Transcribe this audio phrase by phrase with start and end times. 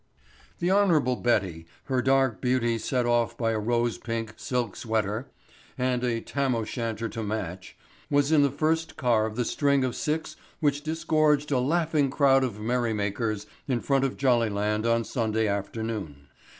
[0.57, 1.17] The Hon.
[1.21, 5.29] Betty, her dark beauty set off by a rose pink silk sweater
[5.77, 7.77] and a Tam o' Shanter to match,
[8.09, 12.43] was in the first car of the string of six which disgorged a laughing crowd
[12.43, 16.29] of merry makers in front of Jollyland on Sunday afternoon.